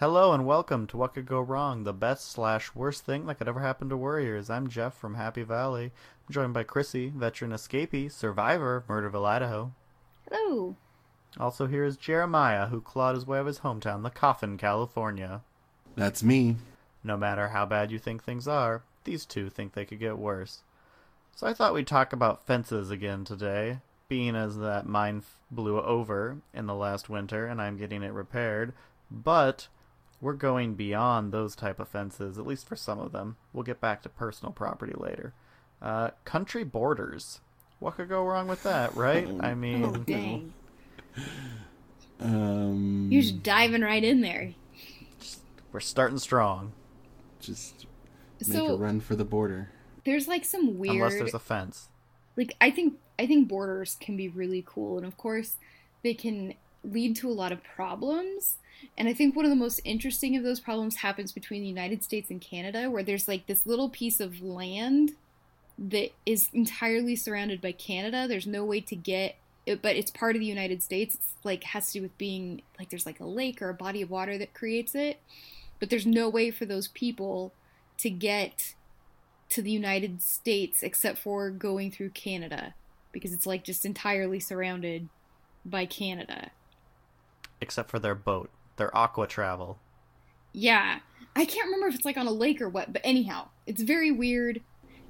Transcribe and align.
Hello 0.00 0.32
and 0.32 0.46
welcome 0.46 0.86
to 0.86 0.96
What 0.96 1.14
Could 1.14 1.26
Go 1.26 1.40
Wrong, 1.40 1.82
the 1.82 1.92
best 1.92 2.30
slash 2.30 2.72
worst 2.72 3.04
thing 3.04 3.26
that 3.26 3.34
could 3.34 3.48
ever 3.48 3.58
happen 3.58 3.88
to 3.88 3.96
Warriors. 3.96 4.48
I'm 4.48 4.68
Jeff 4.68 4.94
from 4.94 5.16
Happy 5.16 5.42
Valley. 5.42 5.86
I'm 5.86 6.32
joined 6.32 6.54
by 6.54 6.62
Chrissy, 6.62 7.08
veteran 7.08 7.50
escapee, 7.50 8.08
survivor 8.08 8.76
of 8.76 8.86
Murderville, 8.86 9.26
Idaho. 9.26 9.72
Hello. 10.30 10.76
Also 11.40 11.66
here 11.66 11.82
is 11.82 11.96
Jeremiah, 11.96 12.68
who 12.68 12.80
clawed 12.80 13.16
his 13.16 13.26
way 13.26 13.38
out 13.38 13.40
of 13.40 13.46
his 13.48 13.58
hometown, 13.58 14.04
the 14.04 14.10
Coffin, 14.10 14.56
California. 14.56 15.40
That's 15.96 16.22
me. 16.22 16.58
No 17.02 17.16
matter 17.16 17.48
how 17.48 17.66
bad 17.66 17.90
you 17.90 17.98
think 17.98 18.22
things 18.22 18.46
are, 18.46 18.84
these 19.02 19.26
two 19.26 19.50
think 19.50 19.72
they 19.72 19.84
could 19.84 19.98
get 19.98 20.16
worse. 20.16 20.62
So 21.34 21.44
I 21.44 21.54
thought 21.54 21.74
we'd 21.74 21.88
talk 21.88 22.12
about 22.12 22.46
fences 22.46 22.92
again 22.92 23.24
today, 23.24 23.80
being 24.08 24.36
as 24.36 24.58
that 24.58 24.86
mine 24.86 25.24
f- 25.24 25.40
blew 25.50 25.80
over 25.80 26.36
in 26.54 26.66
the 26.66 26.74
last 26.76 27.10
winter 27.10 27.48
and 27.48 27.60
I'm 27.60 27.76
getting 27.76 28.04
it 28.04 28.12
repaired, 28.12 28.74
but 29.10 29.66
we're 30.20 30.32
going 30.34 30.74
beyond 30.74 31.32
those 31.32 31.54
type 31.54 31.78
of 31.78 31.88
fences, 31.88 32.38
at 32.38 32.46
least 32.46 32.66
for 32.66 32.76
some 32.76 32.98
of 32.98 33.12
them. 33.12 33.36
We'll 33.52 33.62
get 33.64 33.80
back 33.80 34.02
to 34.02 34.08
personal 34.08 34.52
property 34.52 34.94
later. 34.96 35.32
Uh, 35.80 36.10
country 36.24 36.64
borders. 36.64 37.40
What 37.78 37.96
could 37.96 38.08
go 38.08 38.24
wrong 38.24 38.48
with 38.48 38.62
that, 38.64 38.96
right? 38.96 39.28
I 39.40 39.54
mean, 39.54 39.84
Oh, 39.84 39.92
dang. 39.92 40.52
Um, 42.20 43.08
You're 43.10 43.22
just 43.22 43.42
diving 43.42 43.82
right 43.82 44.02
in 44.02 44.20
there. 44.20 44.54
we're 45.72 45.80
starting 45.80 46.18
strong. 46.18 46.72
just 47.40 47.86
make 48.40 48.56
So 48.56 48.74
a 48.74 48.76
run 48.76 49.00
for 49.00 49.14
the 49.14 49.24
border. 49.24 49.70
there's 50.04 50.26
like 50.26 50.44
some 50.44 50.78
weird 50.78 50.96
Unless 50.96 51.14
there's 51.14 51.34
a 51.34 51.38
fence. 51.38 51.88
like 52.36 52.54
I 52.60 52.70
think 52.70 52.94
I 53.18 53.26
think 53.26 53.48
borders 53.48 53.96
can 54.00 54.16
be 54.16 54.28
really 54.28 54.64
cool 54.66 54.96
and 54.96 55.06
of 55.06 55.16
course 55.16 55.56
they 56.02 56.14
can 56.14 56.54
lead 56.84 57.14
to 57.16 57.28
a 57.28 57.32
lot 57.32 57.52
of 57.52 57.62
problems. 57.62 58.56
And 58.96 59.08
I 59.08 59.14
think 59.14 59.36
one 59.36 59.44
of 59.44 59.50
the 59.50 59.56
most 59.56 59.80
interesting 59.84 60.36
of 60.36 60.42
those 60.42 60.60
problems 60.60 60.96
happens 60.96 61.32
between 61.32 61.62
the 61.62 61.68
United 61.68 62.02
States 62.02 62.30
and 62.30 62.40
Canada 62.40 62.90
where 62.90 63.02
there's 63.02 63.28
like 63.28 63.46
this 63.46 63.66
little 63.66 63.88
piece 63.88 64.20
of 64.20 64.42
land 64.42 65.12
that 65.78 66.10
is 66.26 66.48
entirely 66.52 67.14
surrounded 67.14 67.60
by 67.60 67.72
Canada. 67.72 68.26
There's 68.26 68.46
no 68.46 68.64
way 68.64 68.80
to 68.80 68.96
get 68.96 69.36
it, 69.66 69.82
but 69.82 69.96
it's 69.96 70.10
part 70.10 70.34
of 70.34 70.40
the 70.40 70.46
United 70.46 70.82
States. 70.82 71.14
It's 71.14 71.34
like 71.44 71.62
has 71.64 71.88
to 71.88 71.92
do 71.94 72.02
with 72.02 72.18
being 72.18 72.62
like 72.78 72.90
there's 72.90 73.06
like 73.06 73.20
a 73.20 73.26
lake 73.26 73.62
or 73.62 73.68
a 73.68 73.74
body 73.74 74.02
of 74.02 74.10
water 74.10 74.38
that 74.38 74.54
creates 74.54 74.94
it. 74.94 75.20
But 75.78 75.90
there's 75.90 76.06
no 76.06 76.28
way 76.28 76.50
for 76.50 76.66
those 76.66 76.88
people 76.88 77.52
to 77.98 78.10
get 78.10 78.74
to 79.50 79.62
the 79.62 79.70
United 79.70 80.22
States 80.22 80.82
except 80.82 81.18
for 81.18 81.50
going 81.50 81.90
through 81.90 82.10
Canada 82.10 82.74
because 83.12 83.32
it's 83.32 83.46
like 83.46 83.64
just 83.64 83.84
entirely 83.84 84.40
surrounded 84.40 85.08
by 85.64 85.86
Canada. 85.86 86.50
Except 87.60 87.90
for 87.90 87.98
their 87.98 88.14
boat, 88.14 88.50
their 88.78 88.96
aqua 88.96 89.26
travel. 89.26 89.78
Yeah. 90.52 91.00
I 91.36 91.44
can't 91.44 91.66
remember 91.66 91.88
if 91.88 91.94
it's 91.94 92.04
like 92.04 92.16
on 92.16 92.26
a 92.26 92.32
lake 92.32 92.60
or 92.60 92.68
what, 92.68 92.92
but 92.92 93.02
anyhow, 93.04 93.48
it's 93.66 93.82
very 93.82 94.10
weird. 94.10 94.60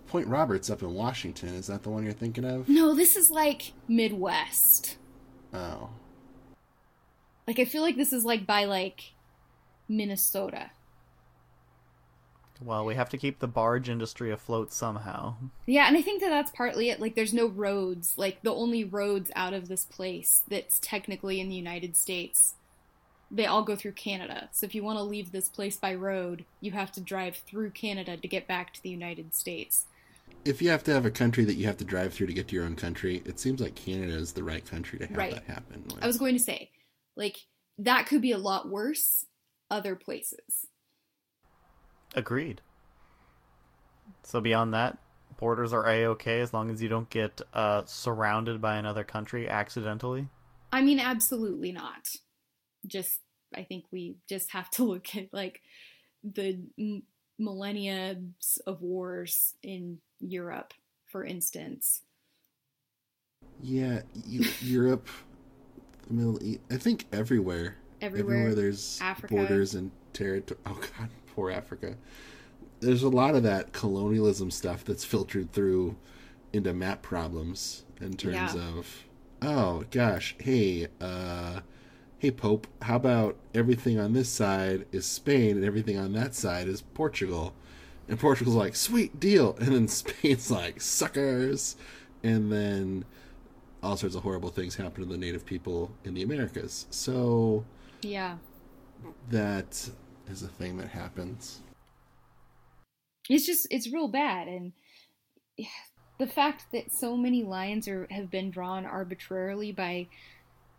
Point 0.08 0.26
Roberts 0.26 0.68
up 0.70 0.82
in 0.82 0.92
Washington. 0.94 1.50
Is 1.50 1.68
that 1.68 1.82
the 1.82 1.90
one 1.90 2.02
you're 2.04 2.12
thinking 2.12 2.44
of? 2.44 2.68
No, 2.68 2.94
this 2.94 3.16
is 3.16 3.30
like 3.30 3.72
Midwest. 3.86 4.96
Oh, 5.54 5.90
Like 7.46 7.58
I 7.58 7.64
feel 7.64 7.82
like 7.82 7.96
this 7.96 8.12
is 8.12 8.24
like 8.24 8.46
by 8.46 8.64
like 8.64 9.12
Minnesota. 9.88 10.70
Well, 12.60 12.84
we 12.84 12.96
have 12.96 13.08
to 13.10 13.16
keep 13.18 13.38
the 13.38 13.46
barge 13.46 13.88
industry 13.88 14.32
afloat 14.32 14.72
somehow. 14.72 15.36
Yeah, 15.64 15.86
and 15.86 15.96
I 15.96 16.02
think 16.02 16.20
that 16.20 16.30
that's 16.30 16.50
partly 16.50 16.90
it. 16.90 16.98
Like, 17.00 17.14
there's 17.14 17.32
no 17.32 17.46
roads. 17.46 18.14
Like, 18.16 18.42
the 18.42 18.52
only 18.52 18.82
roads 18.82 19.30
out 19.36 19.52
of 19.52 19.68
this 19.68 19.84
place 19.84 20.42
that's 20.48 20.80
technically 20.80 21.40
in 21.40 21.48
the 21.48 21.54
United 21.54 21.96
States, 21.96 22.56
they 23.30 23.46
all 23.46 23.62
go 23.62 23.76
through 23.76 23.92
Canada. 23.92 24.48
So 24.52 24.64
if 24.64 24.74
you 24.74 24.82
want 24.82 24.98
to 24.98 25.02
leave 25.02 25.32
this 25.32 25.48
place 25.48 25.76
by 25.76 25.94
road, 25.94 26.44
you 26.60 26.70
have 26.72 26.90
to 26.92 27.00
drive 27.00 27.36
through 27.36 27.70
Canada 27.70 28.16
to 28.16 28.28
get 28.28 28.46
back 28.48 28.72
to 28.74 28.82
the 28.82 28.88
United 28.90 29.34
States. 29.34 29.86
if 30.44 30.62
you 30.62 30.70
have 30.70 30.84
to 30.84 30.92
have 30.92 31.04
a 31.04 31.10
country 31.10 31.44
that 31.44 31.54
you 31.54 31.66
have 31.66 31.76
to 31.78 31.84
drive 31.84 32.14
through 32.14 32.26
to 32.26 32.32
get 32.32 32.48
to 32.48 32.54
your 32.54 32.64
own 32.64 32.76
country, 32.76 33.22
it 33.26 33.38
seems 33.40 33.60
like 33.60 33.74
Canada 33.74 34.14
is 34.14 34.32
the 34.32 34.44
right 34.44 34.64
country 34.64 34.98
to 34.98 35.06
have 35.06 35.16
Right. 35.16 35.34
that 35.34 35.44
happen. 35.44 35.82
with. 35.86 36.02
I 36.02 36.06
was 36.06 36.16
going 36.16 36.34
to 36.34 36.42
say, 36.42 36.70
like, 37.16 37.36
that 37.78 38.06
could 38.06 38.22
be 38.22 38.32
a 38.32 38.38
lot 38.38 38.68
worse 38.68 39.26
other 39.70 39.94
places. 39.96 40.66
Agreed. 42.14 42.60
So 44.22 44.40
beyond 44.40 44.72
that, 44.74 44.98
borders 45.38 45.72
are 45.72 45.86
a-okay 45.86 46.40
as 46.40 46.52
long 46.54 46.70
as 46.70 46.82
you 46.82 46.88
don't 46.88 47.10
get 47.10 47.40
uh, 47.52 47.82
surrounded 47.86 48.60
by 48.60 48.76
another 48.76 49.04
country 49.04 49.48
accidentally. 49.48 50.28
I 50.72 50.82
mean, 50.82 51.00
absolutely 51.00 51.72
not. 51.72 52.08
Just, 52.86 53.20
I 53.54 53.62
think 53.64 53.84
we 53.90 54.16
just 54.28 54.50
have 54.52 54.70
to 54.72 54.84
look 54.90 55.14
at, 55.16 55.28
like, 55.32 55.60
the 56.24 56.60
m- 56.78 57.02
millennia 57.38 58.16
of 58.66 58.82
wars 58.82 59.54
in 59.62 59.98
Europe, 60.20 60.74
for 61.06 61.24
instance. 61.24 62.02
yeah, 63.62 64.02
Eu- 64.26 64.44
Europe, 64.60 65.08
the 66.06 66.14
Middle 66.14 66.42
East. 66.42 66.60
I 66.70 66.76
think 66.76 67.06
everywhere. 67.12 67.76
Everywhere. 68.00 68.54
there's 68.54 68.98
Africa. 69.02 69.34
borders 69.34 69.74
and 69.74 69.90
territory. 70.12 70.58
Oh 70.66 70.80
God, 70.98 71.08
poor 71.34 71.50
Africa. 71.50 71.96
There's 72.80 73.02
a 73.02 73.08
lot 73.08 73.34
of 73.34 73.42
that 73.42 73.72
colonialism 73.72 74.50
stuff 74.52 74.84
that's 74.84 75.04
filtered 75.04 75.52
through 75.52 75.96
into 76.52 76.72
map 76.72 77.02
problems 77.02 77.84
in 78.00 78.16
terms 78.16 78.54
Yeah. 78.54 78.68
of, 78.78 79.04
oh 79.42 79.84
gosh, 79.90 80.36
hey, 80.38 80.86
uh, 81.00 81.60
hey 82.18 82.30
Pope, 82.30 82.66
how 82.82 82.96
about 82.96 83.36
everything 83.54 83.98
on 83.98 84.12
this 84.12 84.28
side 84.28 84.86
is 84.92 85.06
Spain 85.06 85.56
and 85.56 85.64
everything 85.64 85.96
on 85.98 86.12
that 86.14 86.34
side 86.34 86.66
is 86.68 86.80
Portugal, 86.82 87.54
and 88.08 88.18
Portugal's 88.18 88.56
like 88.56 88.74
sweet 88.74 89.18
deal, 89.20 89.56
and 89.60 89.68
then 89.74 89.88
Spain's 89.88 90.50
like 90.50 90.80
suckers, 90.80 91.76
and 92.22 92.50
then 92.52 93.04
all 93.82 93.96
sorts 93.96 94.16
of 94.16 94.22
horrible 94.24 94.48
things 94.50 94.74
happen 94.74 95.04
to 95.04 95.08
the 95.08 95.16
native 95.16 95.46
people 95.46 95.92
in 96.04 96.14
the 96.14 96.22
Americas. 96.22 96.86
So 96.90 97.64
Yeah. 98.02 98.38
that 99.30 99.88
is 100.28 100.42
a 100.42 100.48
thing 100.48 100.76
that 100.78 100.88
happens. 100.88 101.60
It's 103.30 103.46
just, 103.46 103.68
it's 103.70 103.92
real 103.92 104.08
bad. 104.08 104.48
And 104.48 104.72
the 106.18 106.26
fact 106.26 106.64
that 106.72 106.90
so 106.90 107.16
many 107.16 107.44
lines 107.44 107.86
are, 107.86 108.08
have 108.10 108.30
been 108.30 108.50
drawn 108.50 108.84
arbitrarily 108.84 109.70
by, 109.70 110.08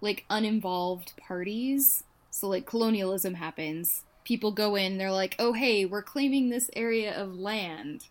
like, 0.01 0.25
uninvolved 0.29 1.13
parties. 1.17 2.03
So, 2.29 2.47
like, 2.47 2.65
colonialism 2.65 3.35
happens. 3.35 4.03
People 4.23 4.51
go 4.51 4.75
in, 4.75 4.97
they're 4.97 5.11
like, 5.11 5.35
oh, 5.39 5.53
hey, 5.53 5.85
we're 5.85 6.03
claiming 6.03 6.49
this 6.49 6.69
area 6.75 7.15
of 7.15 7.35
land. 7.35 8.07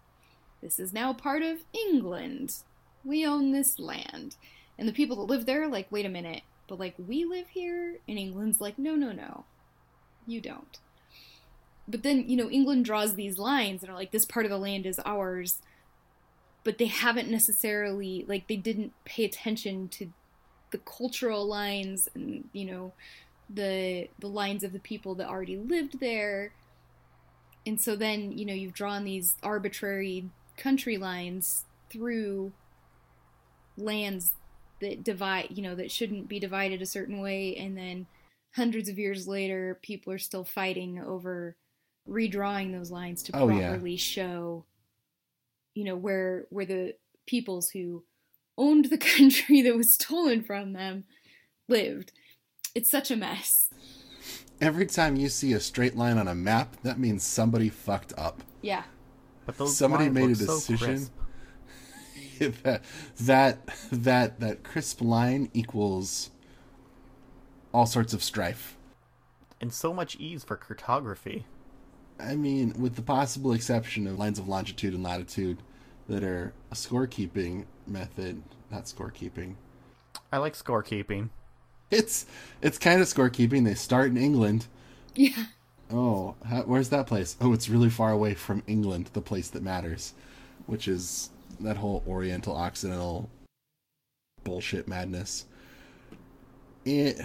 This 0.61 0.79
is 0.79 0.93
now 0.93 1.13
part 1.13 1.43
of 1.43 1.59
England. 1.73 2.57
We 3.05 3.25
own 3.25 3.53
this 3.53 3.79
land. 3.79 4.37
And 4.79 4.89
the 4.89 4.93
people 4.93 5.17
that 5.17 5.33
live 5.33 5.47
there 5.47 5.69
like, 5.69 5.91
wait 5.91 6.07
a 6.07 6.11
minute, 6.11 6.43
but 6.67 6.79
like, 6.79 6.95
we 6.99 7.25
live 7.25 7.49
here? 7.49 7.99
And 8.09 8.19
England's 8.19 8.61
like, 8.61 8.79
no, 8.79 8.95
no, 8.95 9.13
no. 9.13 9.45
You 10.27 10.41
don't. 10.41 10.79
But 11.87 12.03
then, 12.03 12.29
you 12.29 12.37
know, 12.37 12.51
England 12.51 12.85
draws 12.85 13.15
these 13.15 13.39
lines 13.39 13.83
and 13.83 13.91
are 13.91 13.97
like, 13.97 14.11
this 14.11 14.27
part 14.27 14.45
of 14.45 14.51
the 14.51 14.59
land 14.59 14.85
is 14.85 15.01
ours. 15.05 15.63
But 16.65 16.79
they 16.79 16.87
haven't 16.87 17.31
necessarily, 17.31 18.25
like, 18.29 18.47
they 18.47 18.57
didn't 18.57 18.93
pay 19.05 19.25
attention 19.25 19.89
to 19.89 20.13
the 20.71 20.79
cultural 20.79 21.47
lines 21.47 22.09
and, 22.15 22.49
you 22.53 22.65
know, 22.67 22.93
the 23.51 24.09
the 24.19 24.29
lines 24.29 24.63
of 24.63 24.73
the 24.73 24.79
people 24.79 25.15
that 25.17 25.29
already 25.29 25.57
lived 25.57 26.01
there. 26.01 26.53
And 27.67 27.81
so 27.81 27.97
then, 27.97 28.37
you 28.37 28.45
know, 28.45 28.55
you've 28.55 28.75
drawn 28.75 29.05
these 29.05 29.37
arbitrary 29.43 30.31
country 30.57 30.97
lines 30.99 31.65
through 31.91 32.53
lands 33.77 34.33
that 34.81 35.03
divide, 35.05 35.49
you 35.51 35.63
know, 35.63 35.75
that 35.75 35.91
shouldn't 35.91 36.29
be 36.29 36.39
divided 36.39 36.83
a 36.83 36.87
certain 36.87 37.21
way 37.21 37.57
and 37.57 37.77
then 37.77 38.07
hundreds 38.55 38.89
of 38.89 38.99
years 38.99 39.29
later 39.29 39.79
people 39.83 40.13
are 40.13 40.19
still 40.19 40.45
fighting 40.45 40.99
over 40.99 41.55
redrawing 42.09 42.73
those 42.73 42.91
lines 42.91 43.23
to 43.23 43.33
Oh, 43.35 43.49
yeah. 43.49 43.69
properly 43.69 43.97
show 43.97 44.65
you 45.75 45.85
know 45.85 45.95
where 45.95 46.47
where 46.51 46.65
the 46.65 46.95
peoples 47.27 47.71
who 47.71 48.03
owned 48.59 48.87
the 48.87 48.99
country 49.17 49.63
that 49.63 49.77
was 49.77 49.95
stolen 49.95 50.43
from 50.43 50.75
them 50.75 51.05
lived. 51.69 52.13
It's 52.75 52.91
such 52.91 53.11
a 53.11 53.17
mess. 53.17 53.71
Every 54.61 54.87
time 54.87 55.17
you 55.17 55.29
see 55.29 55.53
a 55.53 55.61
straight 55.61 55.97
line 55.97 56.19
on 56.19 56.29
a 56.29 56.35
map, 56.35 56.77
that 56.83 56.99
means 56.99 57.23
somebody 57.23 57.69
fucked 57.69 58.13
up. 58.19 58.43
Yeah. 58.61 58.83
But 59.47 59.57
those 59.57 59.77
Somebody 59.77 60.11
made 60.11 60.25
a 60.25 60.29
look 60.29 60.61
so 60.61 60.73
decision. 60.73 61.09
that 62.39 62.83
that 63.21 63.69
that 63.91 64.41
that 64.41 64.63
crisp 64.63 65.01
line 65.01 65.49
equals 65.55 66.31
all 67.73 67.87
sorts 67.87 68.13
of 68.13 68.23
strife. 68.23 68.77
And 69.61 69.73
so 69.73 69.93
much 69.93 70.17
ease 70.17 70.45
for 70.45 70.57
cartography. 70.57 71.47
I 72.21 72.37
mean, 72.37 72.75
with 72.79 72.97
the 72.97 73.03
possible 73.03 73.53
exception 73.53 74.07
of 74.07 74.19
lines 74.19 74.39
of 74.39 74.49
longitude 74.49 74.95
and 74.95 75.03
latitude 75.03 75.63
that 76.09 76.25
are 76.25 76.53
a 76.71 76.75
scorekeeping 76.75 77.67
method, 77.89 78.43
not 78.71 78.85
scorekeeping. 78.85 79.55
I 80.33 80.39
like 80.39 80.55
scorekeeping. 80.55 81.31
It's 81.91 82.27
it's 82.61 82.79
kind 82.79 83.01
of 83.01 83.09
scorekeeping. 83.09 83.65
They 83.65 83.75
start 83.75 84.11
in 84.11 84.17
England. 84.17 84.67
Yeah. 85.15 85.47
Oh, 85.91 86.35
how, 86.45 86.63
where's 86.63 86.91
that 86.91 87.07
place? 87.07 87.37
Oh, 87.41 87.53
it's 87.53 87.69
really 87.69 87.89
far 87.89 88.13
away 88.13 88.35
from 88.35 88.63
England, 88.67 89.11
the 89.15 89.23
place 89.23 89.49
that 89.51 89.63
matters, 89.63 90.13
which 90.67 90.87
is 90.87 91.31
that 91.61 91.79
whole 91.79 92.05
Oriental 92.07 92.55
Occidental 92.55 93.31
bullshit 94.45 94.87
madness. 94.87 95.47
It. 96.85 97.21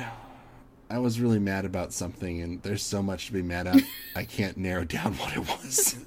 I 0.89 0.99
was 0.99 1.19
really 1.19 1.39
mad 1.39 1.65
about 1.65 1.91
something, 1.91 2.41
and 2.41 2.61
there's 2.61 2.83
so 2.83 3.01
much 3.01 3.27
to 3.27 3.33
be 3.33 3.41
mad 3.41 3.67
at. 3.67 3.81
I 4.15 4.25
can't 4.25 4.57
narrow 4.57 4.83
down 4.85 5.13
what 5.15 5.35
it 5.35 5.39
was. 5.39 5.97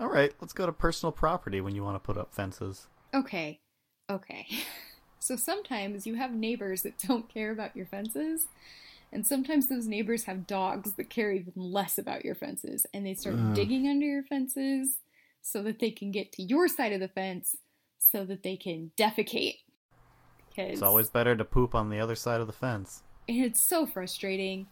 All 0.00 0.08
right, 0.08 0.32
let's 0.40 0.52
go 0.52 0.64
to 0.64 0.72
personal 0.72 1.12
property 1.12 1.60
when 1.60 1.74
you 1.74 1.84
want 1.84 1.96
to 1.96 2.00
put 2.00 2.16
up 2.16 2.32
fences. 2.32 2.86
Okay. 3.12 3.60
Okay. 4.10 4.46
So 5.20 5.34
sometimes 5.36 6.06
you 6.06 6.14
have 6.14 6.32
neighbors 6.32 6.82
that 6.82 6.96
don't 6.96 7.28
care 7.28 7.50
about 7.50 7.76
your 7.76 7.84
fences, 7.84 8.46
and 9.12 9.26
sometimes 9.26 9.66
those 9.66 9.86
neighbors 9.86 10.24
have 10.24 10.46
dogs 10.46 10.92
that 10.92 11.10
care 11.10 11.32
even 11.32 11.52
less 11.56 11.98
about 11.98 12.24
your 12.24 12.36
fences, 12.36 12.86
and 12.94 13.04
they 13.04 13.14
start 13.14 13.34
Ugh. 13.36 13.54
digging 13.54 13.88
under 13.88 14.06
your 14.06 14.22
fences 14.22 14.98
so 15.42 15.60
that 15.64 15.80
they 15.80 15.90
can 15.90 16.12
get 16.12 16.32
to 16.32 16.42
your 16.42 16.66
side 16.68 16.92
of 16.92 17.00
the 17.00 17.08
fence 17.08 17.56
so 17.98 18.24
that 18.24 18.42
they 18.42 18.56
can 18.56 18.92
defecate. 18.96 19.56
Because 20.48 20.74
It's 20.74 20.82
always 20.82 21.10
better 21.10 21.36
to 21.36 21.44
poop 21.44 21.74
on 21.74 21.90
the 21.90 22.00
other 22.00 22.14
side 22.14 22.40
of 22.40 22.46
the 22.46 22.52
fence. 22.54 23.02
and 23.28 23.44
it's 23.44 23.60
so 23.60 23.84
frustrating. 23.86 24.68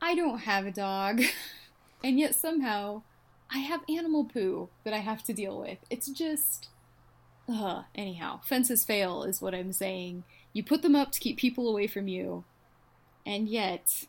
I 0.00 0.14
don't 0.16 0.38
have 0.38 0.66
a 0.66 0.72
dog, 0.72 1.22
and 2.02 2.18
yet 2.18 2.34
somehow 2.34 3.02
I 3.52 3.58
have 3.58 3.82
animal 3.88 4.24
poo 4.24 4.70
that 4.84 4.94
I 4.94 4.98
have 5.00 5.22
to 5.24 5.32
deal 5.32 5.60
with. 5.60 5.78
It's 5.90 6.08
just. 6.08 6.70
Ugh. 7.48 7.84
Anyhow, 7.94 8.40
fences 8.44 8.84
fail, 8.84 9.22
is 9.22 9.40
what 9.40 9.54
I'm 9.54 9.72
saying. 9.72 10.24
You 10.52 10.64
put 10.64 10.82
them 10.82 10.96
up 10.96 11.12
to 11.12 11.20
keep 11.20 11.36
people 11.36 11.68
away 11.68 11.86
from 11.86 12.08
you, 12.08 12.44
and 13.24 13.48
yet. 13.48 14.04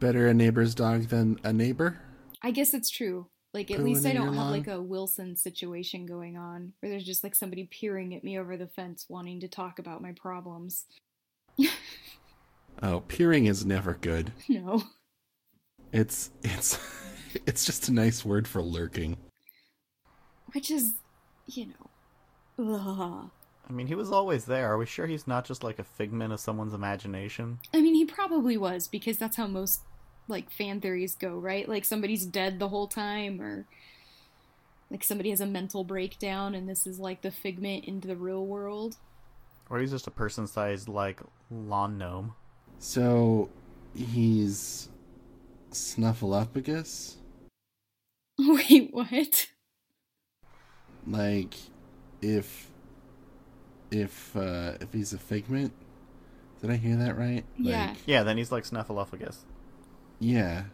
Better 0.00 0.26
a 0.28 0.34
neighbor's 0.34 0.74
dog 0.74 1.08
than 1.08 1.38
a 1.44 1.52
neighbor? 1.52 2.00
I 2.42 2.50
guess 2.50 2.74
it's 2.74 2.90
true. 2.90 3.26
Like, 3.54 3.70
at 3.70 3.78
Pooing 3.78 3.84
least 3.84 4.06
I 4.06 4.12
don't 4.12 4.26
have 4.26 4.34
lawn? 4.34 4.52
like 4.52 4.66
a 4.66 4.80
Wilson 4.80 5.34
situation 5.34 6.06
going 6.06 6.36
on 6.36 6.74
where 6.80 6.90
there's 6.90 7.04
just 7.04 7.24
like 7.24 7.34
somebody 7.34 7.64
peering 7.64 8.14
at 8.14 8.22
me 8.22 8.38
over 8.38 8.56
the 8.56 8.66
fence 8.66 9.06
wanting 9.08 9.40
to 9.40 9.48
talk 9.48 9.78
about 9.78 10.02
my 10.02 10.12
problems. 10.12 10.84
Oh, 12.82 13.00
peering 13.08 13.46
is 13.46 13.64
never 13.64 13.94
good. 13.94 14.32
No. 14.48 14.82
It's 15.92 16.30
it's 16.42 16.78
it's 17.46 17.64
just 17.64 17.88
a 17.88 17.92
nice 17.92 18.24
word 18.24 18.46
for 18.46 18.62
lurking. 18.62 19.16
Which 20.52 20.70
is, 20.70 20.92
you 21.46 21.66
know. 21.66 21.90
Ugh. 22.58 23.30
I 23.68 23.72
mean, 23.72 23.86
he 23.86 23.94
was 23.94 24.10
always 24.10 24.46
there. 24.46 24.72
Are 24.72 24.78
we 24.78 24.86
sure 24.86 25.06
he's 25.06 25.26
not 25.26 25.44
just 25.44 25.62
like 25.62 25.78
a 25.78 25.84
figment 25.84 26.32
of 26.32 26.40
someone's 26.40 26.72
imagination? 26.72 27.58
I 27.74 27.80
mean, 27.80 27.94
he 27.94 28.04
probably 28.04 28.56
was 28.56 28.88
because 28.88 29.18
that's 29.18 29.36
how 29.36 29.46
most 29.46 29.82
like 30.26 30.50
fan 30.50 30.80
theories 30.80 31.14
go, 31.14 31.34
right? 31.34 31.68
Like 31.68 31.84
somebody's 31.84 32.24
dead 32.24 32.58
the 32.58 32.68
whole 32.68 32.86
time, 32.86 33.40
or 33.40 33.66
like 34.90 35.04
somebody 35.04 35.30
has 35.30 35.40
a 35.40 35.46
mental 35.46 35.84
breakdown, 35.84 36.54
and 36.54 36.68
this 36.68 36.86
is 36.86 36.98
like 36.98 37.20
the 37.20 37.30
figment 37.30 37.84
into 37.84 38.08
the 38.08 38.16
real 38.16 38.46
world. 38.46 38.96
Or 39.70 39.78
he's 39.80 39.90
just 39.90 40.06
a 40.06 40.10
person 40.10 40.46
sized, 40.46 40.88
like, 40.88 41.20
lawn 41.50 41.98
gnome? 41.98 42.32
So 42.78 43.50
he's 43.94 44.88
snuffleupagus? 45.70 47.16
Wait, 48.38 48.88
what? 48.92 49.48
Like 51.06 51.54
if 52.22 52.68
if 53.90 54.36
uh 54.36 54.74
if 54.80 54.92
he's 54.92 55.12
a 55.12 55.18
figment? 55.18 55.72
Did 56.60 56.70
I 56.70 56.76
hear 56.76 56.96
that 56.96 57.16
right? 57.16 57.44
Yeah. 57.56 57.88
Like, 57.88 57.96
Yeah, 58.06 58.22
then 58.24 58.36
he's 58.36 58.50
like 58.52 58.64
Snuffleupagus. 58.64 59.36
yeah. 60.18 60.64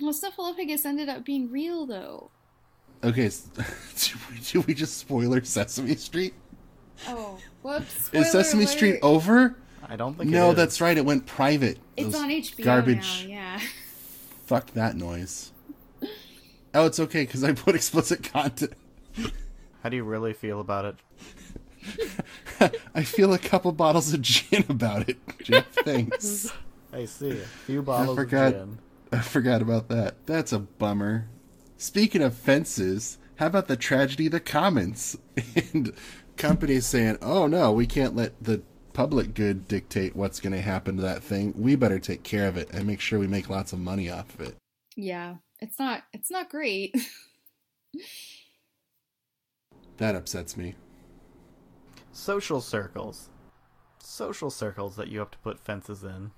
Well, 0.00 0.12
Snuffleupagus 0.12 0.84
ended 0.84 1.08
up 1.08 1.24
being 1.24 1.50
real, 1.50 1.86
though. 1.86 2.30
Okay, 3.02 3.26
s- 3.26 3.48
do, 3.98 4.18
we, 4.30 4.38
do 4.40 4.60
we 4.66 4.74
just 4.74 4.98
spoiler 4.98 5.42
Sesame 5.42 5.94
Street? 5.96 6.34
Oh, 7.08 7.38
whoops! 7.62 8.10
Is 8.12 8.30
Sesame 8.30 8.66
spoiler 8.66 8.76
Street 8.76 8.98
over? 9.02 9.56
I 9.88 9.96
don't 9.96 10.18
think 10.18 10.28
No, 10.30 10.50
is. 10.50 10.56
that's 10.56 10.80
right. 10.82 10.96
It 10.98 11.04
went 11.06 11.24
private. 11.26 11.78
It's 11.96 12.12
Those 12.12 12.22
on 12.22 12.28
HBO 12.28 12.62
garbage. 12.64 13.24
now. 13.26 13.30
Yeah. 13.30 13.60
Fuck 14.44 14.72
that 14.72 14.96
noise. 14.96 15.52
Oh, 16.74 16.84
it's 16.84 17.00
okay 17.00 17.22
because 17.22 17.42
I 17.42 17.52
put 17.52 17.74
explicit 17.74 18.22
content. 18.30 18.72
How 19.86 19.90
do 19.90 19.96
you 19.96 20.02
really 20.02 20.32
feel 20.32 20.58
about 20.58 20.84
it? 22.60 22.72
I 22.92 23.04
feel 23.04 23.32
a 23.32 23.38
couple 23.38 23.70
bottles 23.70 24.12
of 24.12 24.20
gin 24.20 24.64
about 24.68 25.08
it. 25.08 25.16
Jeff, 25.44 25.64
thanks. 25.84 26.52
I 26.92 27.04
see. 27.04 27.30
A 27.30 27.34
few 27.36 27.82
bottles 27.82 28.16
forgot. 28.16 28.52
of 28.52 28.52
gin. 28.52 28.78
I 29.12 29.20
forgot 29.20 29.62
about 29.62 29.86
that. 29.90 30.26
That's 30.26 30.52
a 30.52 30.58
bummer. 30.58 31.28
Speaking 31.76 32.20
of 32.20 32.34
fences, 32.34 33.18
how 33.36 33.46
about 33.46 33.68
the 33.68 33.76
tragedy 33.76 34.26
of 34.26 34.32
the 34.32 34.40
commons? 34.40 35.16
And 35.72 35.92
companies 36.36 36.84
saying, 36.84 37.18
oh 37.22 37.46
no, 37.46 37.70
we 37.70 37.86
can't 37.86 38.16
let 38.16 38.42
the 38.42 38.62
public 38.92 39.34
good 39.34 39.68
dictate 39.68 40.16
what's 40.16 40.40
going 40.40 40.52
to 40.52 40.60
happen 40.62 40.96
to 40.96 41.02
that 41.02 41.22
thing. 41.22 41.54
We 41.56 41.76
better 41.76 42.00
take 42.00 42.24
care 42.24 42.48
of 42.48 42.56
it 42.56 42.70
and 42.72 42.88
make 42.88 42.98
sure 42.98 43.20
we 43.20 43.28
make 43.28 43.48
lots 43.48 43.72
of 43.72 43.78
money 43.78 44.10
off 44.10 44.34
of 44.34 44.40
it. 44.40 44.56
Yeah. 44.96 45.36
It's 45.60 45.78
not. 45.78 46.02
It's 46.12 46.32
not 46.32 46.50
great. 46.50 46.92
That 49.98 50.14
upsets 50.14 50.56
me. 50.56 50.74
Social 52.12 52.60
circles. 52.60 53.28
Social 53.98 54.50
circles 54.50 54.96
that 54.96 55.08
you 55.08 55.18
have 55.18 55.30
to 55.30 55.38
put 55.38 55.60
fences 55.60 56.04
in. 56.04 56.30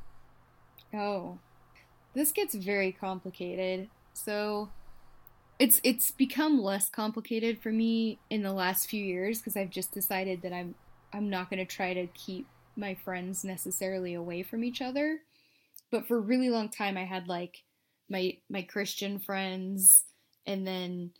Oh. 0.95 1.39
This 2.15 2.33
gets 2.33 2.55
very 2.55 2.93
complicated. 2.93 3.89
So 4.13 4.71
it's 5.59 5.81
it's 5.83 6.11
become 6.13 6.63
less 6.63 6.89
complicated 6.89 7.61
for 7.61 7.71
me 7.71 8.19
in 8.31 8.43
the 8.43 8.53
last 8.53 8.89
few 8.89 9.05
years 9.05 9.39
because 9.39 9.57
I've 9.57 9.71
just 9.71 9.93
decided 9.93 10.43
that 10.43 10.53
I'm 10.53 10.75
I'm 11.13 11.31
not 11.31 11.51
going 11.51 11.59
to 11.59 11.65
try 11.65 11.95
to 11.95 12.07
keep 12.09 12.47
my 12.77 12.95
friends 12.95 13.45
necessarily 13.45 14.15
away 14.15 14.43
from 14.43 14.63
each 14.63 14.81
other. 14.81 15.19
But 15.91 16.07
for 16.07 16.17
a 16.17 16.21
really 16.21 16.51
long 16.51 16.69
time 16.69 16.97
I 16.97 17.05
had 17.05 17.29
like 17.29 17.65
my 18.09 18.37
my 18.49 18.63
Christian 18.63 19.19
friends 19.19 20.05
and 20.47 20.67
then 20.67 21.11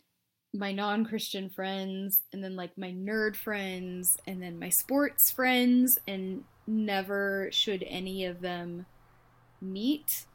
my 0.53 0.71
non-Christian 0.71 1.49
friends 1.49 2.21
and 2.33 2.43
then 2.43 2.55
like 2.55 2.77
my 2.77 2.91
nerd 2.91 3.35
friends 3.35 4.17
and 4.25 4.41
then 4.41 4.57
my 4.57 4.69
sports 4.69 5.29
friends 5.29 5.99
and 6.07 6.43
never 6.65 7.49
should 7.51 7.83
any 7.87 8.25
of 8.25 8.41
them 8.41 8.85
meet. 9.61 10.25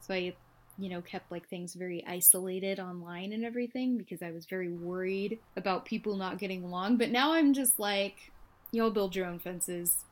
So 0.00 0.14
I, 0.14 0.34
you 0.78 0.88
know, 0.88 1.00
kept 1.02 1.30
like 1.30 1.48
things 1.48 1.74
very 1.74 2.04
isolated 2.06 2.80
online 2.80 3.32
and 3.32 3.44
everything 3.44 3.96
because 3.96 4.22
I 4.22 4.32
was 4.32 4.46
very 4.46 4.72
worried 4.72 5.38
about 5.56 5.84
people 5.84 6.16
not 6.16 6.38
getting 6.38 6.64
along. 6.64 6.96
But 6.96 7.10
now 7.10 7.32
I'm 7.32 7.54
just 7.54 7.78
like, 7.78 8.32
you'll 8.72 8.90
build 8.90 9.14
your 9.14 9.26
own 9.26 9.38
fences. 9.38 10.04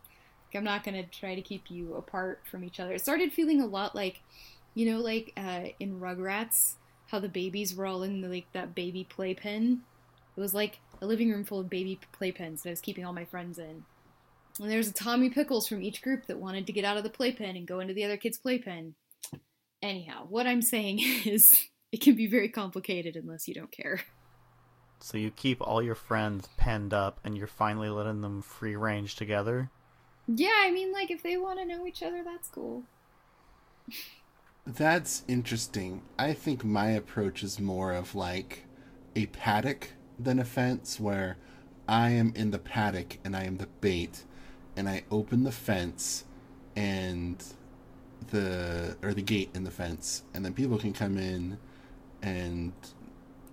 Like, 0.49 0.59
I'm 0.59 0.65
not 0.65 0.85
going 0.85 1.03
to 1.03 1.11
try 1.11 1.35
to 1.35 1.43
keep 1.43 1.71
you 1.71 1.95
apart 1.95 2.43
from 2.49 2.63
each 2.63 2.79
other. 2.79 2.93
It 2.93 3.01
started 3.01 3.33
feeling 3.33 3.61
a 3.61 3.67
lot 3.67 3.95
like, 3.95 4.21
you 4.75 4.91
know, 4.91 5.01
like 5.01 5.33
uh, 5.37 5.65
in 5.81 6.01
Rugrats, 6.01 6.75
how 7.15 7.21
the 7.21 7.29
babies 7.29 7.77
were 7.77 7.87
all 7.87 8.03
in 8.03 8.21
the, 8.21 8.29
like 8.29 8.47
that 8.53 8.75
baby 8.75 9.07
playpen. 9.09 9.83
It 10.37 10.41
was 10.41 10.53
like 10.53 10.81
a 11.01 11.07
living 11.07 11.31
room 11.31 11.45
full 11.45 11.61
of 11.61 11.71
baby 11.71 12.01
playpens 12.21 12.63
that 12.63 12.71
I 12.71 12.73
was 12.73 12.81
keeping 12.81 13.05
all 13.05 13.13
my 13.13 13.25
friends 13.25 13.57
in. 13.57 13.85
And 14.61 14.69
there 14.69 14.79
was 14.79 14.89
a 14.89 14.93
Tommy 14.93 15.31
Pickles 15.31 15.69
from 15.69 15.81
each 15.81 16.03
group 16.03 16.27
that 16.27 16.41
wanted 16.41 16.67
to 16.67 16.73
get 16.73 16.85
out 16.85 16.97
of 16.97 17.05
the 17.05 17.11
playpen 17.11 17.55
and 17.55 17.69
go 17.69 17.79
into 17.79 17.95
the 17.95 18.03
other 18.03 18.17
kid's 18.17 18.39
playpen. 18.39 18.97
Anyhow, 19.81 20.27
what 20.29 20.49
I'm 20.49 20.61
saying 20.61 20.99
is 21.25 21.69
it 21.93 22.01
can 22.01 22.17
be 22.17 22.27
very 22.27 22.49
complicated 22.49 23.15
unless 23.15 23.47
you 23.47 23.55
don't 23.55 23.71
care. 23.71 24.01
So 24.99 25.17
you 25.17 25.31
keep 25.31 25.61
all 25.61 25.83
your 25.83 25.95
friends 25.95 26.49
penned 26.57 26.93
up 26.93 27.21
and 27.23 27.37
you're 27.37 27.47
finally 27.47 27.91
letting 27.91 28.23
them 28.23 28.43
free 28.43 28.75
range 28.75 29.15
together. 29.15 29.71
Yeah, 30.27 30.55
I 30.57 30.73
mean, 30.73 30.93
like, 30.93 31.13
if 31.13 31.23
they 31.23 31.37
want 31.37 31.61
to 31.61 31.65
know 31.65 31.87
each 31.87 32.03
other, 32.03 32.25
that's 32.25 32.49
cool. 32.49 32.83
That's 34.67 35.25
interesting. 35.29 36.03
I 36.19 36.33
think 36.33 36.65
my 36.65 36.89
approach 36.91 37.43
is 37.43 37.61
more 37.61 37.93
of 37.93 38.15
like 38.15 38.65
a 39.15 39.27
paddock 39.27 39.91
than 40.19 40.39
a 40.39 40.45
fence, 40.45 40.99
where 40.99 41.37
I 41.89 42.11
am 42.11 42.33
in 42.35 42.51
the 42.51 42.59
paddock 42.59 43.19
and 43.25 43.37
I 43.37 43.45
am 43.45 43.59
the 43.59 43.69
bait, 43.81 44.25
and 44.77 44.89
I 44.89 45.05
open 45.11 45.45
the 45.45 45.53
fence 45.53 46.25
and 46.75 47.43
the 48.31 48.97
or 49.03 49.13
the 49.13 49.23
gate 49.23 49.51
in 49.55 49.65
the 49.65 49.71
fence, 49.71 50.23
and 50.33 50.45
then 50.45 50.55
people 50.55 50.79
can 50.79 50.93
come 50.93 51.19
in 51.19 51.59
and 52.23 52.73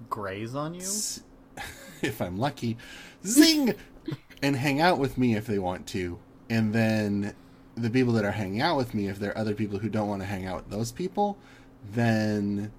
Graze 0.10 0.56
on 0.56 0.74
you? 0.74 0.82
s- 0.82 1.24
if 2.02 2.22
I'm 2.22 2.38
lucky, 2.38 2.78
zing, 3.26 3.76
and 4.42 4.56
hang 4.56 4.80
out 4.80 4.98
with 4.98 5.18
me 5.18 5.36
if 5.36 5.46
they 5.46 5.60
want 5.60 5.88
to. 5.88 6.20
And 6.50 6.74
then 6.74 7.36
the 7.82 7.90
people 7.90 8.14
that 8.14 8.26
are 8.26 8.32
hanging 8.32 8.62
out 8.62 8.78
with 8.78 8.94
me, 8.94 9.08
if 9.08 9.20
there 9.20 9.32
are 9.32 9.38
other 9.38 9.54
people 9.56 9.80
who 9.80 9.90
don't 9.90 10.08
want 10.08 10.22
to 10.22 10.26
hang 10.28 10.46
out 10.46 10.58
with 10.58 10.70
those 10.70 10.92
people, 10.92 11.38
then 11.94 12.72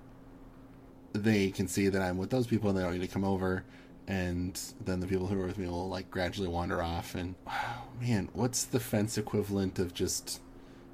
they 1.12 1.50
can 1.50 1.68
see 1.68 1.88
that 1.88 2.00
I'm 2.00 2.16
with 2.18 2.30
those 2.30 2.47
people 2.47 2.71
and 2.71 2.78
they 2.78 2.82
don't 2.82 2.92
need 2.92 3.06
to 3.06 3.12
come 3.12 3.25
over. 3.25 3.64
And 4.09 4.59
then 4.85 5.00
the 5.00 5.06
people 5.06 5.26
who 5.26 5.40
are 5.40 5.47
with 5.47 5.59
me 5.59 5.66
will 5.68 5.88
like 5.88 6.11
gradually 6.11 6.49
wander 6.49 6.82
off. 6.82 7.14
And 7.14 7.35
wow, 7.47 7.85
man, 8.00 8.28
what's 8.32 8.64
the 8.64 8.80
fence 8.80 9.16
equivalent 9.16 9.78
of 9.78 9.94
just 9.94 10.40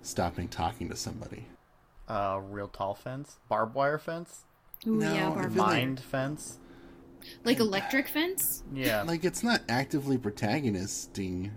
stopping 0.03 0.49
talking 0.49 0.89
to 0.91 0.97
somebody? 0.97 1.47
Uh, 2.09 2.41
real 2.49 2.69
tall 2.69 2.95
fence, 2.95 3.39
barbed 3.49 3.75
wire 3.75 3.99
fence, 3.99 4.45
Ooh, 4.87 4.97
No, 4.97 5.13
yeah, 5.13 5.31
barbed 5.31 5.55
feel 5.55 5.63
like- 5.63 5.73
mind 5.77 6.01
fence. 6.01 6.59
Like 7.45 7.59
electric 7.59 8.09
fence? 8.09 8.63
Yeah, 8.73 9.03
Like 9.03 9.25
it's 9.25 9.43
not 9.43 9.63
actively 9.69 10.17
protagonisting 10.19 11.51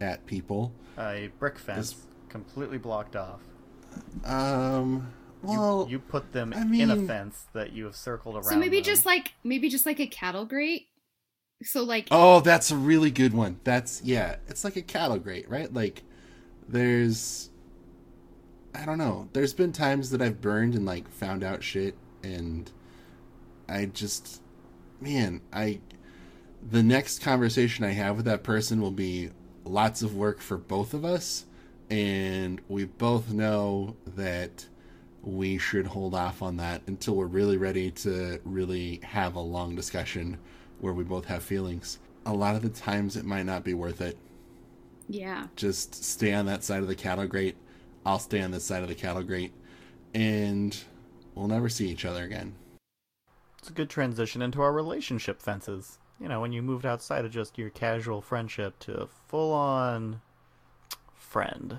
at 0.00 0.26
people. 0.26 0.72
a 0.98 1.30
brick 1.38 1.58
fence, 1.58 1.94
completely 2.28 2.78
blocked 2.78 3.16
off. 3.16 3.40
Um, 4.24 5.12
You, 5.42 5.48
well, 5.48 5.86
you 5.88 5.98
put 5.98 6.32
them 6.32 6.52
I 6.54 6.62
in 6.62 6.90
a 6.90 6.96
fence 6.96 7.46
that 7.52 7.72
you 7.72 7.84
have 7.84 7.96
circled 7.96 8.36
around. 8.36 8.44
So 8.44 8.56
maybe 8.56 8.78
them. 8.78 8.84
just 8.84 9.06
like 9.06 9.32
maybe 9.44 9.68
just 9.68 9.86
like 9.86 10.00
a 10.00 10.06
cattle 10.06 10.44
grate. 10.44 10.86
So 11.62 11.82
like 11.82 12.08
Oh, 12.10 12.40
that's 12.40 12.70
a 12.70 12.76
really 12.76 13.10
good 13.10 13.34
one. 13.34 13.60
That's 13.64 14.02
yeah, 14.04 14.36
it's 14.48 14.64
like 14.64 14.76
a 14.76 14.82
cattle 14.82 15.18
grate, 15.18 15.48
right? 15.48 15.72
Like 15.72 16.02
there's 16.68 17.50
I 18.74 18.84
don't 18.84 18.98
know. 18.98 19.28
There's 19.32 19.54
been 19.54 19.72
times 19.72 20.10
that 20.10 20.22
I've 20.22 20.40
burned 20.40 20.74
and 20.74 20.84
like 20.86 21.08
found 21.08 21.42
out 21.42 21.62
shit 21.62 21.96
and 22.22 22.70
I 23.68 23.86
just 23.86 24.42
man, 25.00 25.40
I 25.52 25.80
the 26.68 26.82
next 26.82 27.20
conversation 27.20 27.84
I 27.84 27.92
have 27.92 28.16
with 28.16 28.24
that 28.26 28.42
person 28.42 28.80
will 28.80 28.90
be 28.90 29.30
lots 29.68 30.02
of 30.02 30.16
work 30.16 30.40
for 30.40 30.56
both 30.56 30.94
of 30.94 31.04
us 31.04 31.44
and 31.90 32.60
we 32.68 32.84
both 32.84 33.32
know 33.32 33.96
that 34.16 34.66
we 35.22 35.58
should 35.58 35.86
hold 35.86 36.14
off 36.14 36.42
on 36.42 36.56
that 36.58 36.82
until 36.86 37.14
we're 37.14 37.26
really 37.26 37.56
ready 37.56 37.90
to 37.90 38.40
really 38.44 39.00
have 39.02 39.34
a 39.34 39.40
long 39.40 39.74
discussion 39.74 40.38
where 40.80 40.92
we 40.92 41.04
both 41.04 41.24
have 41.26 41.42
feelings. 41.42 41.98
A 42.26 42.32
lot 42.32 42.56
of 42.56 42.62
the 42.62 42.68
times 42.68 43.16
it 43.16 43.24
might 43.24 43.46
not 43.46 43.64
be 43.64 43.74
worth 43.74 44.00
it. 44.00 44.16
yeah. 45.08 45.46
Just 45.56 46.04
stay 46.04 46.32
on 46.34 46.46
that 46.46 46.62
side 46.62 46.82
of 46.82 46.88
the 46.88 46.94
cattle 46.94 47.26
grate. 47.26 47.56
I'll 48.04 48.18
stay 48.18 48.40
on 48.42 48.50
this 48.50 48.64
side 48.64 48.82
of 48.82 48.88
the 48.88 48.94
cattle 48.94 49.22
grate. 49.22 49.52
And 50.14 50.76
we'll 51.34 51.48
never 51.48 51.68
see 51.68 51.88
each 51.88 52.04
other 52.04 52.24
again. 52.24 52.54
It's 53.58 53.70
a 53.70 53.72
good 53.72 53.90
transition 53.90 54.40
into 54.42 54.62
our 54.62 54.72
relationship 54.72 55.42
fences. 55.42 55.98
You 56.20 56.28
know, 56.28 56.40
when 56.40 56.52
you 56.52 56.62
moved 56.62 56.84
outside 56.84 57.24
of 57.24 57.30
just 57.30 57.58
your 57.58 57.70
casual 57.70 58.20
friendship 58.20 58.78
to 58.80 59.02
a 59.02 59.06
full 59.28 59.52
on 59.52 60.20
friend. 61.14 61.78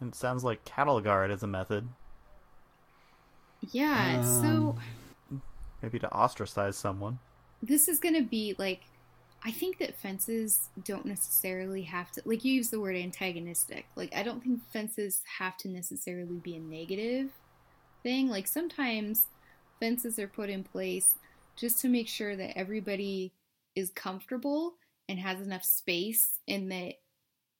It 0.00 0.14
sounds 0.14 0.44
like 0.44 0.64
cattle 0.64 1.00
guard 1.00 1.30
is 1.32 1.42
a 1.42 1.46
method. 1.48 1.88
Yeah. 3.72 4.22
so 4.22 4.76
Um, 5.30 5.42
Maybe 5.82 5.98
to 5.98 6.12
ostracize 6.12 6.76
someone. 6.76 7.18
this 7.62 7.88
is 7.88 7.98
gonna 7.98 8.22
be 8.22 8.54
like 8.58 8.82
I 9.44 9.52
think 9.52 9.78
that 9.78 9.96
fences 9.96 10.68
don't 10.84 11.06
necessarily 11.06 11.82
have 11.82 12.10
to 12.12 12.22
like 12.24 12.44
you 12.44 12.52
use 12.52 12.70
the 12.70 12.80
word 12.80 12.96
antagonistic. 12.96 13.86
Like 13.96 14.14
I 14.14 14.22
don't 14.22 14.42
think 14.42 14.60
fences 14.72 15.22
have 15.38 15.56
to 15.58 15.68
necessarily 15.68 16.36
be 16.36 16.56
a 16.56 16.60
negative 16.60 17.30
thing. 18.02 18.28
Like 18.28 18.46
sometimes 18.46 19.26
fences 19.80 20.18
are 20.18 20.28
put 20.28 20.50
in 20.50 20.62
place 20.64 21.14
just 21.58 21.80
to 21.80 21.88
make 21.88 22.08
sure 22.08 22.36
that 22.36 22.56
everybody 22.56 23.34
is 23.74 23.90
comfortable 23.90 24.74
and 25.08 25.18
has 25.18 25.40
enough 25.40 25.64
space 25.64 26.38
and 26.46 26.70
that 26.70 26.94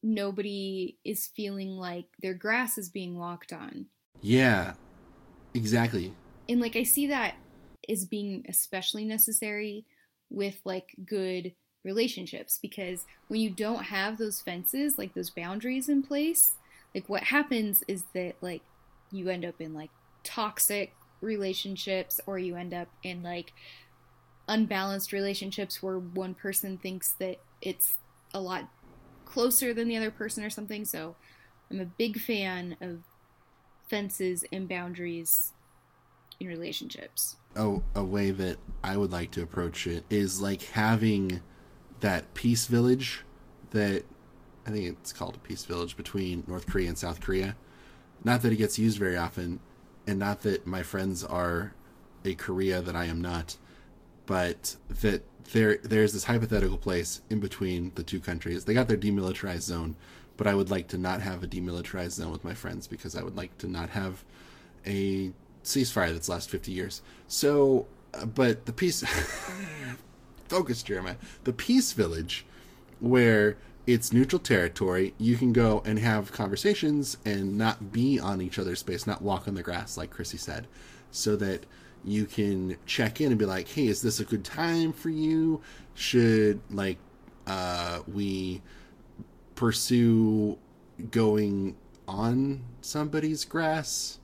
nobody 0.02 0.96
is 1.04 1.26
feeling 1.26 1.70
like 1.70 2.06
their 2.22 2.34
grass 2.34 2.78
is 2.78 2.88
being 2.88 3.18
walked 3.18 3.52
on. 3.52 3.86
Yeah, 4.20 4.74
exactly. 5.54 6.14
and 6.48 6.60
like 6.60 6.76
I 6.76 6.82
see 6.82 7.08
that 7.08 7.34
as 7.88 8.04
being 8.04 8.44
especially 8.48 9.04
necessary 9.04 9.84
with 10.30 10.60
like 10.64 10.94
good 11.06 11.54
relationships 11.84 12.58
because 12.60 13.06
when 13.28 13.40
you 13.40 13.50
don't 13.50 13.84
have 13.84 14.18
those 14.18 14.40
fences, 14.40 14.98
like 14.98 15.14
those 15.14 15.30
boundaries 15.30 15.88
in 15.88 16.02
place, 16.02 16.56
like 16.94 17.08
what 17.08 17.24
happens 17.24 17.82
is 17.88 18.04
that 18.14 18.34
like 18.40 18.62
you 19.10 19.28
end 19.28 19.44
up 19.44 19.60
in 19.60 19.74
like 19.74 19.90
toxic 20.22 20.92
relationships 21.20 22.20
or 22.26 22.38
you 22.38 22.56
end 22.56 22.74
up 22.74 22.88
in 23.02 23.22
like 23.22 23.52
unbalanced 24.48 25.12
relationships 25.12 25.82
where 25.82 25.98
one 25.98 26.34
person 26.34 26.78
thinks 26.78 27.12
that 27.14 27.36
it's 27.60 27.98
a 28.34 28.40
lot 28.40 28.68
closer 29.24 29.74
than 29.74 29.88
the 29.88 29.96
other 29.96 30.10
person 30.10 30.42
or 30.42 30.50
something. 30.50 30.84
So 30.84 31.14
I'm 31.70 31.80
a 31.80 31.84
big 31.84 32.18
fan 32.18 32.76
of 32.80 33.00
fences 33.88 34.44
and 34.50 34.68
boundaries 34.68 35.52
in 36.40 36.46
relationships. 36.46 37.36
a, 37.56 37.80
a 37.94 38.04
way 38.04 38.30
that 38.30 38.56
I 38.82 38.96
would 38.96 39.12
like 39.12 39.32
to 39.32 39.42
approach 39.42 39.86
it 39.86 40.04
is 40.08 40.40
like 40.40 40.62
having 40.62 41.40
that 42.00 42.32
peace 42.34 42.66
village 42.66 43.24
that 43.70 44.04
I 44.66 44.70
think 44.70 44.86
it's 44.86 45.12
called 45.12 45.34
a 45.34 45.38
peace 45.38 45.64
village 45.64 45.96
between 45.96 46.44
North 46.46 46.66
Korea 46.66 46.88
and 46.88 46.98
South 46.98 47.20
Korea. 47.20 47.56
Not 48.24 48.42
that 48.42 48.52
it 48.52 48.56
gets 48.56 48.78
used 48.78 48.98
very 48.98 49.16
often, 49.16 49.60
and 50.06 50.18
not 50.18 50.42
that 50.42 50.66
my 50.66 50.82
friends 50.82 51.24
are 51.24 51.74
a 52.24 52.34
Korea 52.34 52.80
that 52.82 52.94
I 52.94 53.06
am 53.06 53.20
not, 53.20 53.56
but 54.28 54.76
that 55.00 55.24
there 55.52 55.78
there's 55.78 56.12
this 56.12 56.24
hypothetical 56.24 56.76
place 56.76 57.22
in 57.30 57.40
between 57.40 57.90
the 57.94 58.02
two 58.02 58.20
countries. 58.20 58.66
They 58.66 58.74
got 58.74 58.86
their 58.86 58.96
demilitarized 58.98 59.62
zone, 59.62 59.96
but 60.36 60.46
I 60.46 60.54
would 60.54 60.70
like 60.70 60.86
to 60.88 60.98
not 60.98 61.22
have 61.22 61.42
a 61.42 61.48
demilitarized 61.48 62.12
zone 62.12 62.30
with 62.30 62.44
my 62.44 62.52
friends 62.52 62.86
because 62.86 63.16
I 63.16 63.22
would 63.22 63.36
like 63.36 63.56
to 63.58 63.66
not 63.66 63.88
have 63.90 64.22
a 64.86 65.32
ceasefire 65.64 66.12
that's 66.12 66.28
last 66.28 66.50
50 66.50 66.70
years. 66.70 67.00
So, 67.26 67.86
uh, 68.12 68.26
but 68.26 68.66
the 68.66 68.72
peace 68.72 69.02
focus, 70.48 70.82
Jeremiah. 70.82 71.16
The 71.44 71.54
peace 71.54 71.94
village, 71.94 72.44
where 73.00 73.56
it's 73.86 74.12
neutral 74.12 74.40
territory, 74.40 75.14
you 75.16 75.38
can 75.38 75.54
go 75.54 75.82
and 75.86 75.98
have 75.98 76.32
conversations 76.32 77.16
and 77.24 77.56
not 77.56 77.92
be 77.92 78.20
on 78.20 78.42
each 78.42 78.58
other's 78.58 78.80
space, 78.80 79.06
not 79.06 79.22
walk 79.22 79.48
on 79.48 79.54
the 79.54 79.62
grass, 79.62 79.96
like 79.96 80.10
Chrissy 80.10 80.36
said, 80.36 80.66
so 81.10 81.34
that 81.36 81.64
you 82.12 82.26
can 82.26 82.76
check 82.86 83.20
in 83.20 83.28
and 83.28 83.38
be 83.38 83.46
like, 83.46 83.68
"Hey, 83.68 83.86
is 83.86 84.02
this 84.02 84.20
a 84.20 84.24
good 84.24 84.44
time 84.44 84.92
for 84.92 85.10
you? 85.10 85.60
Should 85.94 86.60
like 86.70 86.98
uh, 87.46 88.00
we 88.12 88.62
pursue 89.54 90.58
going 91.10 91.76
on 92.06 92.62
somebody's 92.80 93.44
grass 93.44 94.18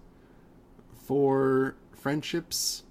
for 1.06 1.76
friendships?" 1.92 2.84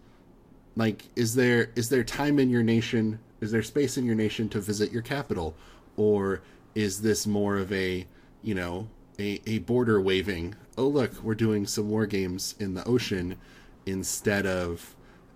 like 0.75 1.05
is 1.15 1.35
there 1.35 1.71
is 1.75 1.89
there 1.89 2.03
time 2.03 2.39
in 2.39 2.49
your 2.49 2.63
nation 2.63 3.19
is 3.41 3.51
there 3.51 3.63
space 3.63 3.97
in 3.97 4.05
your 4.05 4.15
nation 4.15 4.49
to 4.49 4.59
visit 4.59 4.91
your 4.91 5.01
capital 5.01 5.55
or 5.97 6.41
is 6.75 7.01
this 7.01 7.27
more 7.27 7.57
of 7.57 7.71
a 7.71 8.05
you 8.41 8.55
know 8.55 8.87
a, 9.19 9.39
a 9.45 9.59
border 9.59 10.01
waving 10.01 10.55
oh 10.77 10.87
look 10.87 11.13
we're 11.21 11.35
doing 11.35 11.67
some 11.67 11.89
war 11.89 12.05
games 12.05 12.55
in 12.59 12.73
the 12.73 12.83
ocean 12.85 13.37
instead 13.85 14.45
of 14.45 14.95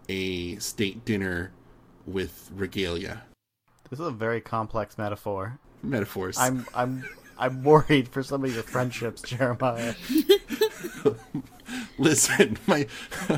a 0.09 0.55
state 0.57 1.03
dinner 1.05 1.51
with 2.05 2.49
regalia 2.55 3.23
This 3.89 3.99
is 3.99 4.07
a 4.07 4.11
very 4.11 4.41
complex 4.41 4.97
metaphor. 4.97 5.59
metaphors 5.83 6.37
I'm 6.37 6.65
I'm 6.73 7.03
I'm 7.39 7.63
worried 7.63 8.07
for 8.07 8.23
some 8.23 8.43
of 8.43 8.53
your 8.53 8.63
friendships, 8.63 9.21
Jeremiah. 9.21 9.93
Listen, 11.99 12.57
my 12.67 12.87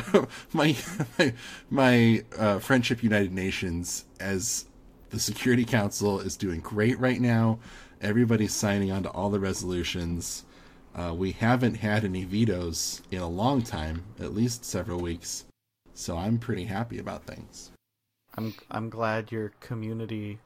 my 0.54 0.75
my, 1.18 1.34
my 1.70 2.24
uh, 2.38 2.60
friendship 2.60 3.04
United 3.04 3.34
Nations 3.34 4.06
as 4.20 4.66
the 5.10 5.20
Security 5.20 5.66
Council 5.66 6.20
is 6.20 6.38
doing 6.38 6.60
great 6.62 7.00
right 7.00 7.20
now. 7.20 7.60
Everybody's 8.01 8.54
signing 8.54 8.92
on 8.92 9.04
to 9.04 9.10
all 9.10 9.30
the 9.30 9.39
resolutions. 9.39 10.46
Uh, 10.96 11.13
we 11.15 11.31
haven't 11.31 11.75
had 11.75 12.03
any 12.03 12.25
vetoes 12.25 13.01
in 13.12 13.19
a 13.19 13.27
long 13.27 13.62
time, 13.62 14.03
at 14.19 14.34
least 14.34 14.65
several 14.65 15.00
weeks. 15.00 15.46
So 15.93 16.17
I'm 16.17 16.38
pretty 16.38 16.65
happy 16.65 17.00
about 17.00 17.25
things. 17.25 17.72
I'm 18.36 18.53
I'm 18.72 18.89
glad 18.89 19.31
your 19.31 19.50
community 19.60 20.39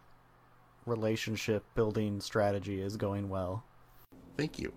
relationship 0.86 1.64
building 1.76 2.22
strategy 2.22 2.82
is 2.82 2.98
going 2.98 3.30
well. 3.30 3.64
Thank 4.38 4.60
you. 4.60 4.74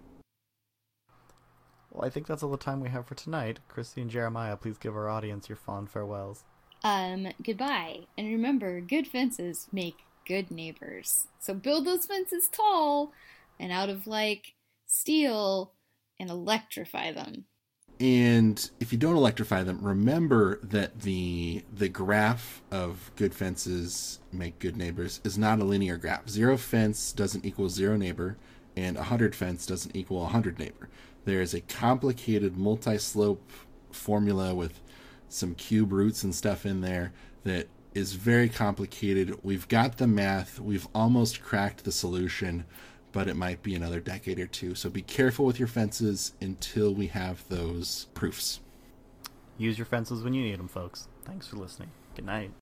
Well, 1.90 2.04
I 2.04 2.10
think 2.10 2.26
that's 2.26 2.42
all 2.42 2.50
the 2.50 2.58
time 2.58 2.80
we 2.80 2.90
have 2.90 3.06
for 3.06 3.14
tonight. 3.14 3.60
Christy 3.68 4.02
and 4.02 4.10
Jeremiah, 4.10 4.56
please 4.56 4.76
give 4.76 4.94
our 4.94 5.08
audience 5.08 5.48
your 5.48 5.56
fond 5.56 5.90
farewells. 5.90 6.44
Um, 6.84 7.28
goodbye. 7.42 8.00
And 8.18 8.28
remember, 8.28 8.80
good 8.80 9.06
fences 9.06 9.66
make 9.72 10.04
good 10.26 10.50
neighbors. 10.50 11.28
So 11.38 11.54
build 11.54 11.86
those 11.86 12.04
fences 12.04 12.48
tall 12.48 13.12
and 13.58 13.72
out 13.72 13.88
of 13.88 14.06
like 14.06 14.55
steel 14.98 15.72
and 16.18 16.30
electrify 16.30 17.12
them. 17.12 17.44
And 17.98 18.70
if 18.78 18.92
you 18.92 18.98
don't 18.98 19.16
electrify 19.16 19.62
them, 19.62 19.78
remember 19.80 20.58
that 20.62 21.00
the 21.00 21.64
the 21.72 21.88
graph 21.88 22.62
of 22.70 23.10
good 23.16 23.34
fences 23.34 24.20
make 24.32 24.58
good 24.58 24.76
neighbors 24.76 25.20
is 25.24 25.38
not 25.38 25.60
a 25.60 25.64
linear 25.64 25.96
graph. 25.96 26.28
Zero 26.28 26.58
fence 26.58 27.12
doesn't 27.12 27.46
equal 27.46 27.70
zero 27.70 27.96
neighbor, 27.96 28.36
and 28.76 28.98
a 28.98 29.04
hundred 29.04 29.34
fence 29.34 29.64
doesn't 29.64 29.96
equal 29.96 30.24
a 30.24 30.28
hundred 30.28 30.58
neighbor. 30.58 30.90
There 31.24 31.40
is 31.40 31.54
a 31.54 31.62
complicated 31.62 32.56
multi-slope 32.58 33.50
formula 33.90 34.54
with 34.54 34.80
some 35.28 35.54
cube 35.54 35.90
roots 35.90 36.22
and 36.22 36.34
stuff 36.34 36.66
in 36.66 36.82
there 36.82 37.12
that 37.44 37.68
is 37.94 38.12
very 38.12 38.50
complicated. 38.50 39.38
We've 39.42 39.66
got 39.68 39.96
the 39.96 40.06
math. 40.06 40.60
We've 40.60 40.86
almost 40.94 41.42
cracked 41.42 41.84
the 41.84 41.92
solution 41.92 42.66
but 43.16 43.28
it 43.28 43.34
might 43.34 43.62
be 43.62 43.74
another 43.74 43.98
decade 43.98 44.38
or 44.38 44.46
two. 44.46 44.74
So 44.74 44.90
be 44.90 45.00
careful 45.00 45.46
with 45.46 45.58
your 45.58 45.68
fences 45.68 46.34
until 46.42 46.92
we 46.92 47.06
have 47.06 47.48
those 47.48 48.08
proofs. 48.12 48.60
Use 49.56 49.78
your 49.78 49.86
fences 49.86 50.22
when 50.22 50.34
you 50.34 50.42
need 50.42 50.58
them, 50.58 50.68
folks. 50.68 51.08
Thanks 51.24 51.46
for 51.46 51.56
listening. 51.56 51.88
Good 52.14 52.26
night. 52.26 52.50